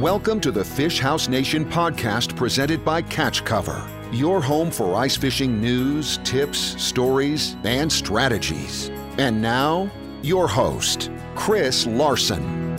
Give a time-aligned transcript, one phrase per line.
[0.00, 5.14] Welcome to the Fish House Nation podcast presented by Catch Cover, your home for ice
[5.14, 8.88] fishing news, tips, stories, and strategies.
[9.18, 9.90] And now,
[10.22, 12.78] your host, Chris Larson.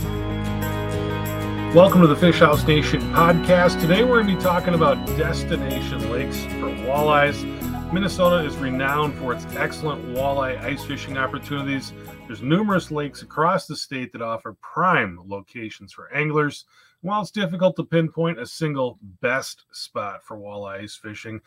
[1.76, 3.80] Welcome to the Fish House Nation podcast.
[3.80, 7.51] Today we're going to be talking about destination lakes for walleyes.
[7.94, 11.92] Minnesota is renowned for its excellent walleye ice fishing opportunities.
[12.26, 16.64] There's numerous lakes across the state that offer prime locations for anglers.
[17.02, 21.42] While it's difficult to pinpoint a single best spot for walleye ice fishing,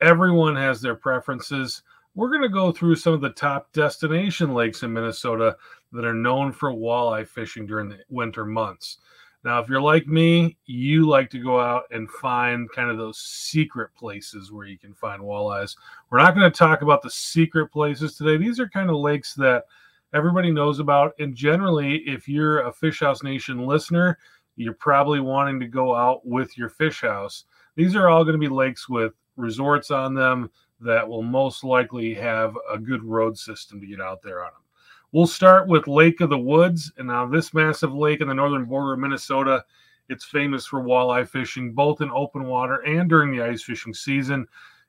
[0.00, 1.82] everyone has their preferences.
[2.14, 5.56] We're going to go through some of the top destination lakes in Minnesota
[5.90, 8.98] that are known for walleye fishing during the winter months.
[9.48, 13.16] Now, if you're like me, you like to go out and find kind of those
[13.16, 15.74] secret places where you can find walleyes.
[16.10, 18.36] We're not going to talk about the secret places today.
[18.36, 19.64] These are kind of lakes that
[20.12, 21.14] everybody knows about.
[21.18, 24.18] And generally, if you're a Fish House Nation listener,
[24.56, 27.44] you're probably wanting to go out with your fish house.
[27.74, 32.12] These are all going to be lakes with resorts on them that will most likely
[32.12, 34.67] have a good road system to get out there on them.
[35.12, 36.92] We'll start with Lake of the Woods.
[36.98, 39.64] And now, this massive lake in the northern border of Minnesota,
[40.10, 44.46] it's famous for walleye fishing, both in open water and during the ice fishing season.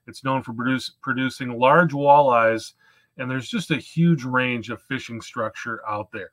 [0.07, 2.73] It's known for produce, producing large walleyes,
[3.17, 6.31] and there's just a huge range of fishing structure out there.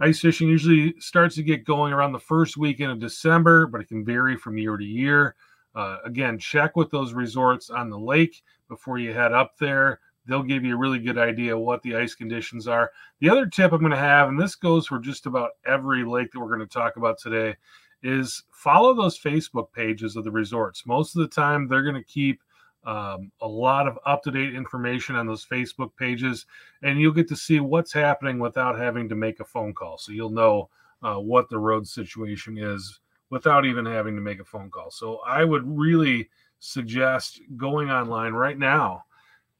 [0.00, 3.88] Ice fishing usually starts to get going around the first weekend of December, but it
[3.88, 5.34] can vary from year to year.
[5.74, 10.00] Uh, again, check with those resorts on the lake before you head up there.
[10.26, 12.90] They'll give you a really good idea what the ice conditions are.
[13.20, 16.32] The other tip I'm going to have, and this goes for just about every lake
[16.32, 17.56] that we're going to talk about today,
[18.02, 20.86] is follow those Facebook pages of the resorts.
[20.86, 22.40] Most of the time, they're going to keep
[22.84, 26.46] um, a lot of up to date information on those Facebook pages,
[26.82, 29.98] and you'll get to see what's happening without having to make a phone call.
[29.98, 30.70] So you'll know
[31.02, 34.90] uh, what the road situation is without even having to make a phone call.
[34.90, 36.28] So I would really
[36.60, 39.04] suggest going online right now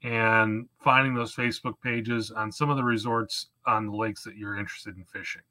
[0.03, 4.57] and finding those Facebook pages on some of the resorts on the lakes that you're
[4.57, 5.43] interested in fishing.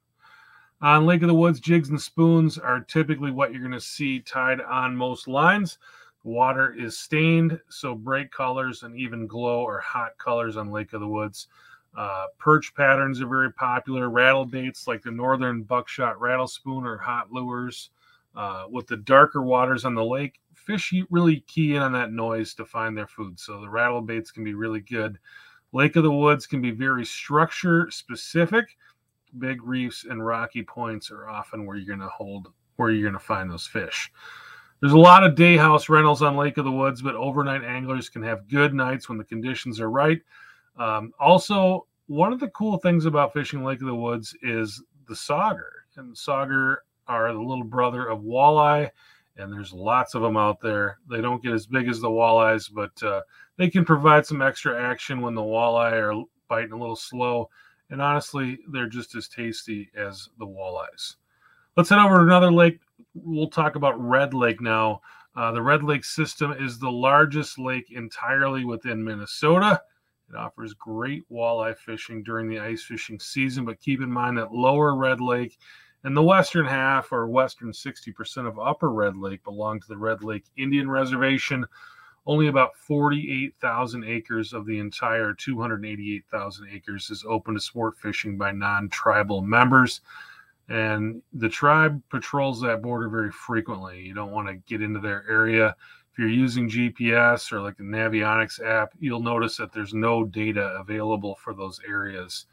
[0.81, 4.19] On Lake of the Woods, jigs and spoons are typically what you're going to see
[4.19, 5.77] tied on most lines.
[6.23, 11.01] Water is stained, so bright colors and even glow or hot colors on Lake of
[11.01, 11.47] the Woods.
[11.95, 14.09] Uh, perch patterns are very popular.
[14.09, 17.89] Rattle baits like the Northland buckshot rattle spoon or hot lures.
[18.35, 22.53] Uh, with the darker waters on the lake, fish really key in on that noise
[22.55, 23.39] to find their food.
[23.39, 25.17] So the rattle baits can be really good.
[25.71, 28.77] Lake of the Woods can be very structure specific.
[29.39, 32.47] Big reefs and rocky points are often where you're going to hold,
[32.77, 34.11] where you're going to find those fish.
[34.81, 38.09] There's a lot of day house rentals on Lake of the Woods, but overnight anglers
[38.09, 40.21] can have good nights when the conditions are right.
[40.77, 45.15] Um, also, one of the cool things about fishing Lake of the Woods is the
[45.15, 45.69] sauger.
[45.97, 48.89] And the sauger are the little brother of walleye,
[49.37, 50.99] and there's lots of them out there.
[51.09, 53.21] They don't get as big as the walleyes, but uh,
[53.57, 57.49] they can provide some extra action when the walleye are biting a little slow.
[57.89, 61.15] And honestly, they're just as tasty as the walleyes.
[61.77, 62.79] Let's head over to another lake
[63.13, 65.01] we'll talk about Red Lake now.
[65.35, 69.81] Uh, the Red Lake system is the largest lake entirely within Minnesota.
[70.29, 74.53] It offers great walleye fishing during the ice fishing season, but keep in mind that
[74.53, 75.57] lower Red Lake
[76.05, 80.23] and the western half or western 60% of upper Red Lake belong to the Red
[80.23, 81.65] Lake Indian Reservation.
[82.27, 88.51] Only about 48,000 acres of the entire 288,000 acres is open to sport fishing by
[88.51, 90.01] non tribal members
[90.69, 93.99] and the tribe patrols that border very frequently.
[93.99, 95.75] You don't want to get into their area.
[96.11, 100.77] If you're using GPS or like the Navionics app, you'll notice that there's no data
[100.79, 102.45] available for those areas.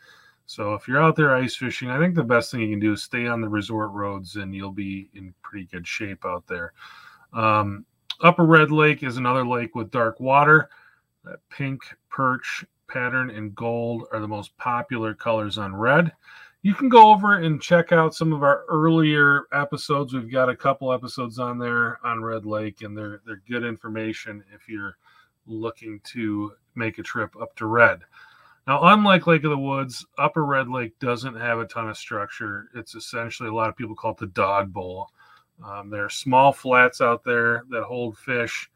[0.52, 2.92] So if you're out there ice fishing, I think the best thing you can do
[2.92, 6.74] is stay on the resort roads and you'll be in pretty good shape out there.
[7.32, 7.86] Um,
[8.20, 10.68] Upper Red Lake is another lake with dark water.
[11.24, 11.80] That pink,
[12.10, 16.12] perch, pattern, and gold are the most popular colors on red
[16.62, 20.14] you can go over and check out some of our earlier episodes.
[20.14, 24.44] We've got a couple episodes on there on Red Lake, and they're they're good information
[24.54, 24.96] if you're
[25.44, 28.02] looking to make a trip up to Red.
[28.66, 32.68] Now, unlike Lake of the Woods, Upper Red Lake doesn't have a ton of structure.
[32.74, 35.10] It's essentially a lot of people call it the dog bowl.
[35.64, 38.70] Um, there are small flats out there that hold fish,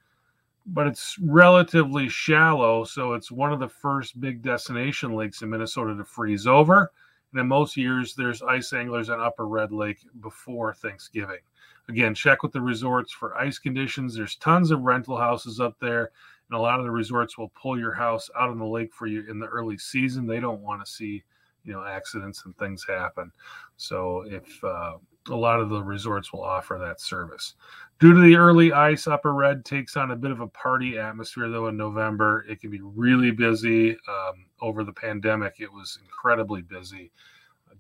[0.67, 2.85] but it's relatively shallow.
[2.85, 6.91] So it's one of the first big destination lakes in Minnesota to freeze over
[7.37, 11.41] and in most years, there's ice anglers on Upper Red Lake before Thanksgiving.
[11.89, 14.15] Again, check with the resorts for ice conditions.
[14.15, 16.13] There's tons of rental houses up there,
[16.51, 19.07] and a lot of the resorts will pull your house out on the lake for
[19.07, 20.27] you in the early season.
[20.27, 21.25] They don't want to see,
[21.67, 23.31] you know accidents and things happen.
[23.77, 24.95] So if uh,
[25.29, 27.55] a lot of the resorts will offer that service.
[27.99, 31.49] Due to the early ice, Upper Red takes on a bit of a party atmosphere
[31.49, 32.45] though in November.
[32.49, 33.91] It can be really busy.
[33.91, 37.11] Um, over the pandemic, it was incredibly busy.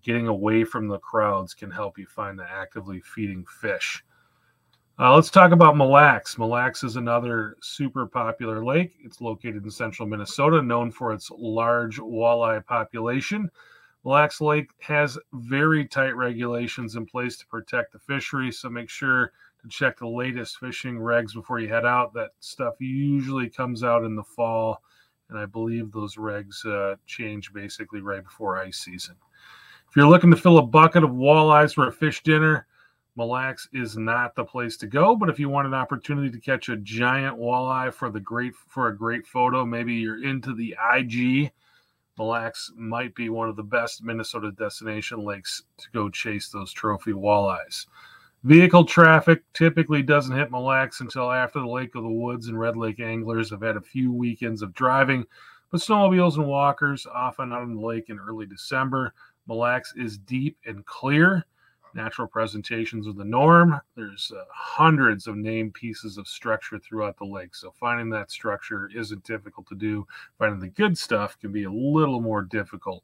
[0.02, 4.04] Getting away from the crowds can help you find the actively feeding fish.
[4.98, 6.38] Uh, let's talk about Mille Lacs.
[6.38, 8.94] Mille Lacs is another super popular lake.
[9.04, 13.50] It's located in central Minnesota, known for its large walleye population.
[14.04, 18.88] Mille Lacs Lake has very tight regulations in place to protect the fishery, so make
[18.88, 22.14] sure to check the latest fishing regs before you head out.
[22.14, 24.82] That stuff usually comes out in the fall,
[25.28, 29.16] and I believe those regs uh, change basically right before ice season.
[29.90, 32.66] If you're looking to fill a bucket of walleyes for a fish dinner,
[33.16, 35.16] Mille Lacs is not the place to go.
[35.16, 38.88] But if you want an opportunity to catch a giant walleye for the great for
[38.88, 41.50] a great photo, maybe you're into the IG.
[42.18, 46.72] Mille Lacs might be one of the best Minnesota destination lakes to go chase those
[46.72, 47.86] trophy walleyes.
[48.44, 52.58] Vehicle traffic typically doesn't hit Mille Lacs until after the Lake of the Woods and
[52.58, 55.24] Red Lake anglers have had a few weekends of driving,
[55.70, 59.14] but snowmobiles and walkers often out on the lake in early December.
[59.48, 61.44] Mille Lacs is deep and clear
[61.96, 63.81] natural presentations are the norm.
[63.96, 67.54] There's uh, hundreds of named pieces of structure throughout the lake.
[67.54, 70.06] So finding that structure isn't difficult to do.
[70.38, 73.02] Finding the good stuff can be a little more difficult.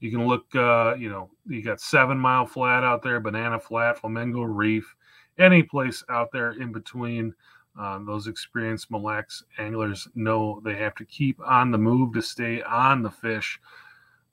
[0.00, 3.98] You can look, uh, you know, you got Seven Mile Flat out there, Banana Flat,
[3.98, 4.94] Flamingo Reef,
[5.38, 7.32] any place out there in between.
[7.78, 12.22] Um, those experienced Mille Lacs anglers know they have to keep on the move to
[12.22, 13.58] stay on the fish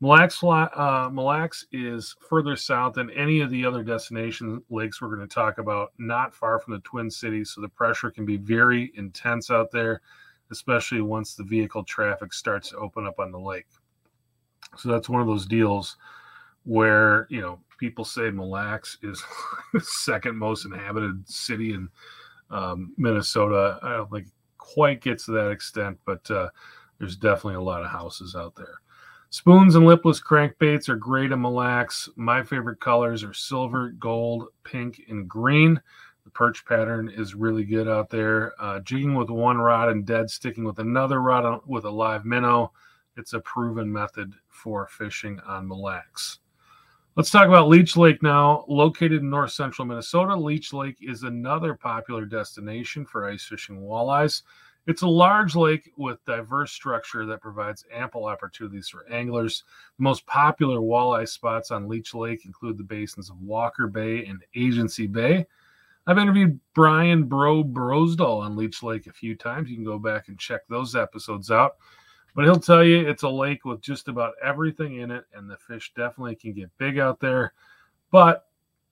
[0.02, 5.00] Mille Lacs, uh, Mille Lacs is further south than any of the other destination lakes
[5.00, 7.52] we're going to talk about, not far from the Twin Cities.
[7.52, 10.02] So the pressure can be very intense out there,
[10.50, 13.68] especially once the vehicle traffic starts to open up on the lake.
[14.76, 15.98] So that's one of those deals
[16.64, 19.24] where, you know, people say Mille Lacs is
[19.74, 21.88] the second most inhabited city in
[22.50, 23.78] um, Minnesota.
[23.84, 24.28] I don't think
[24.58, 26.50] quite gets to that extent, but uh,
[26.98, 28.82] there's definitely a lot of houses out there.
[29.34, 32.10] Spoons and lipless crankbaits are great in Mille Lacs.
[32.18, 35.82] My favorite colors are silver, gold, pink, and green.
[36.26, 38.52] The perch pattern is really good out there.
[38.60, 42.74] Uh, jigging with one rod and dead sticking with another rod with a live minnow.
[43.16, 46.40] It's a proven method for fishing on Mille Lacs.
[47.16, 48.66] Let's talk about Leech Lake now.
[48.68, 54.42] Located in north central Minnesota, Leech Lake is another popular destination for ice fishing walleyes.
[54.88, 59.64] It's a large lake with diverse structure that provides ample opportunities for anglers.
[59.98, 64.44] The most popular walleye spots on Leech Lake include the basins of Walker Bay and
[64.56, 65.46] Agency Bay.
[66.08, 69.70] I've interviewed Brian Bro Brosdahl on Leech Lake a few times.
[69.70, 71.76] You can go back and check those episodes out.
[72.34, 75.58] But he'll tell you it's a lake with just about everything in it, and the
[75.58, 77.54] fish definitely can get big out there.
[78.10, 78.48] But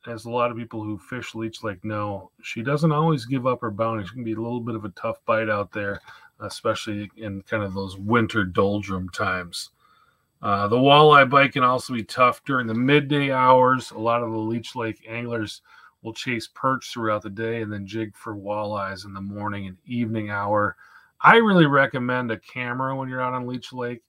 [0.10, 3.62] as a lot of people who fish Leech Lake know, she doesn't always give up
[3.62, 4.04] her bounty.
[4.06, 6.02] She can be a little bit of a tough bite out there,
[6.40, 9.70] especially in kind of those winter doldrum times.
[10.42, 13.92] Uh, the walleye bite can also be tough during the midday hours.
[13.92, 15.62] A lot of the Leech Lake anglers
[16.02, 19.78] will chase perch throughout the day and then jig for walleyes in the morning and
[19.86, 20.78] evening hour.
[21.22, 24.02] I really recommend a camera when you're out on Leech Lake.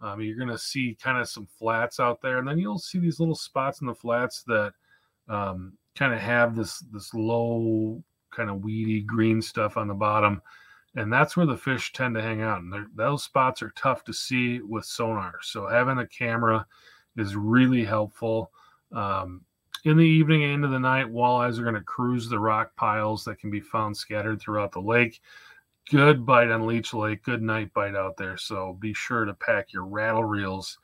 [0.00, 2.98] Um, you're going to see kind of some flats out there, and then you'll see
[2.98, 4.72] these little spots in the flats that–
[5.28, 10.42] um, kind of have this this low kind of weedy green stuff on the bottom.
[10.94, 12.62] And that's where the fish tend to hang out.
[12.62, 15.34] And those spots are tough to see with sonar.
[15.42, 16.66] So having a camera
[17.16, 18.50] is really helpful.
[18.92, 19.42] Um,
[19.84, 23.24] in the evening and into the night walleyes are going to cruise the rock piles
[23.24, 25.20] that can be found scattered throughout the lake.
[25.90, 28.36] Good bite on leech lake good night bite out there.
[28.36, 30.78] So be sure to pack your rattle reels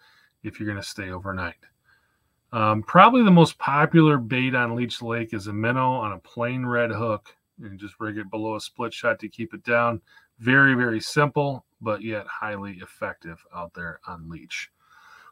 [0.44, 1.56] if you're going to stay overnight
[2.52, 6.66] um, probably the most popular bait on Leech Lake is a minnow on a plain
[6.66, 7.34] red hook.
[7.62, 10.00] And just rig it below a split shot to keep it down.
[10.38, 14.70] Very, very simple, but yet highly effective out there on Leech.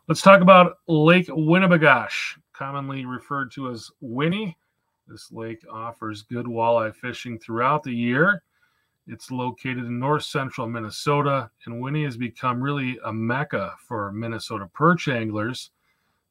[0.06, 4.56] Let's talk about Lake Winnibigosh, commonly referred to as Winnie.
[5.08, 8.42] This lake offers good walleye fishing throughout the year.
[9.08, 14.70] It's located in north central Minnesota, and Winnie has become really a mecca for Minnesota
[14.72, 15.70] perch anglers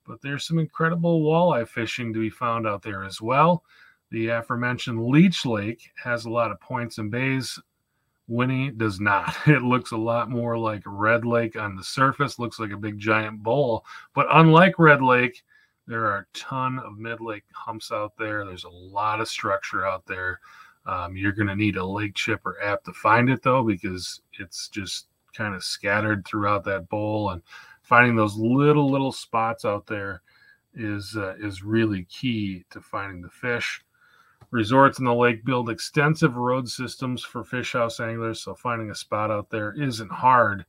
[0.09, 3.63] but there's some incredible walleye fishing to be found out there as well.
[4.09, 7.59] The aforementioned Leech Lake has a lot of points and bays.
[8.27, 9.35] Winnie does not.
[9.47, 12.97] It looks a lot more like Red Lake on the surface, looks like a big
[12.97, 13.85] giant bowl.
[14.15, 15.43] But unlike Red Lake,
[15.85, 18.45] there are a ton of mid lake humps out there.
[18.45, 20.39] There's a lot of structure out there.
[20.87, 24.69] Um, you're going to need a lake chipper app to find it, though, because it's
[24.69, 27.29] just kind of scattered throughout that bowl.
[27.29, 27.43] And
[27.89, 30.21] finding those little little spots out there
[30.75, 33.83] is uh, is really key to finding the fish.
[34.51, 38.95] Resorts in the lake build extensive road systems for fish house anglers, so finding a
[38.95, 40.65] spot out there isn't hard.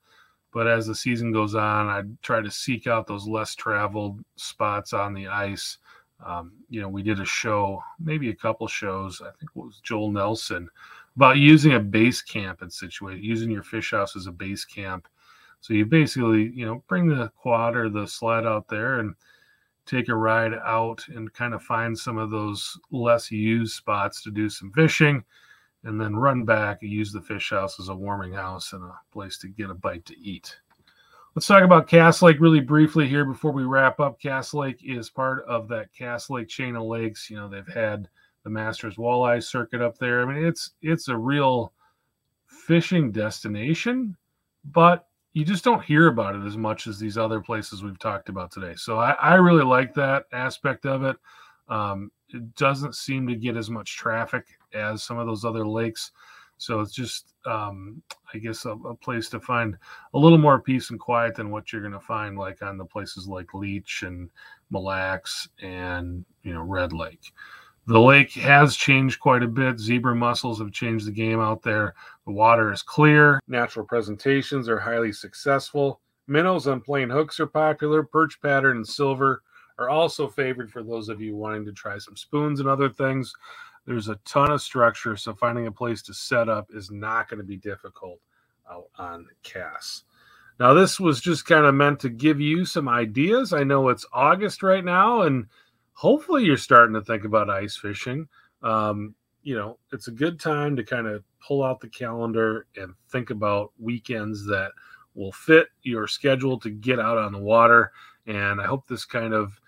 [0.52, 4.92] But as the season goes on, I try to seek out those less traveled spots
[4.92, 5.78] on the ice.
[6.24, 9.80] Um, you know, we did a show, maybe a couple shows, I think it was
[9.82, 10.68] Joel Nelson,
[11.16, 15.06] about using a base camp in situation, using your fish house as a base camp.
[15.60, 19.14] So you basically, you know, bring the quad or the sled out there and
[19.86, 24.30] take a ride out and kind of find some of those less used spots to
[24.30, 25.24] do some fishing
[25.84, 28.98] and then run back and use the fish house as a warming house and a
[29.12, 30.56] place to get a bite to eat.
[31.34, 34.20] Let's talk about Cass Lake really briefly here before we wrap up.
[34.20, 37.30] Cass Lake is part of that Cass Lake chain of lakes.
[37.30, 38.08] You know, they've had
[38.42, 40.22] the Masters Walleye Circuit up there.
[40.22, 41.72] I mean, it's it's a real
[42.46, 44.16] fishing destination,
[44.64, 48.28] but you just don't hear about it as much as these other places we've talked
[48.28, 48.74] about today.
[48.76, 51.16] So I, I really like that aspect of it.
[51.68, 56.10] Um, it doesn't seem to get as much traffic as some of those other lakes.
[56.58, 58.02] So it's just, um,
[58.34, 59.78] I guess, a, a, place to find
[60.12, 62.84] a little more peace and quiet than what you're going to find like on the
[62.84, 64.28] places like Leech and
[64.70, 67.32] Mille Lacs and, you know, Red Lake.
[67.86, 69.80] The lake has changed quite a bit.
[69.80, 71.94] Zebra mussels have changed the game out there.
[72.26, 73.40] The water is clear.
[73.48, 76.00] Natural presentations are highly successful.
[76.28, 78.02] Minnows on plain hooks are popular.
[78.02, 79.42] Perch pattern and silver
[79.78, 83.32] are also favored for those of you wanting to try some spoons and other things.
[83.86, 87.38] There's a ton of structure, so finding a place to set up is not going
[87.38, 88.20] to be difficult
[88.70, 90.04] out on Cass.
[90.60, 93.54] Now, this was just kind of meant to give you some ideas.
[93.54, 95.46] I know it's August right now, and
[95.92, 98.28] hopefully you're starting to think about ice fishing.
[98.62, 102.94] Um, you know, it's a good time to kind of pull out the calendar and
[103.10, 104.72] think about weekends that
[105.14, 107.92] will fit your schedule to get out on the water.
[108.26, 109.58] And I hope this kind of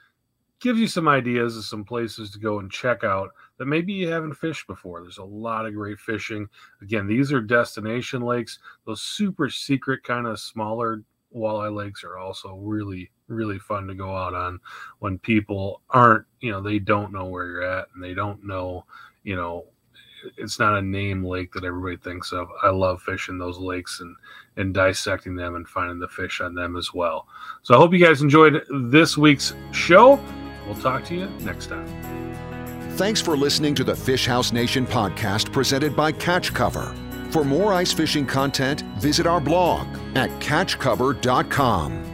[0.61, 4.09] gives you some ideas of some places to go and check out that maybe you
[4.09, 5.00] haven't fished before.
[5.02, 6.47] There's a lot of great fishing.
[6.81, 8.61] Again, these are destination lakes.
[8.87, 11.02] Those super secret kind of smaller
[11.34, 14.60] walleye lakes are also really really fun to go out on
[14.98, 18.84] when people aren't you know they don't know where you're at and they don't know
[19.24, 19.64] you know
[20.36, 22.48] it's not a name lake that everybody thinks of.
[22.62, 24.14] I love fishing those lakes and
[24.56, 27.26] and dissecting them and finding the fish on them as well.
[27.62, 30.20] So i hope you guys enjoyed this week's show.
[30.66, 31.86] We'll talk to you next time.
[32.92, 36.94] Thanks for listening to the fish house nation podcast presented by catch cover
[37.32, 42.12] for more ice fishing content, visit our blog at catchcover.com.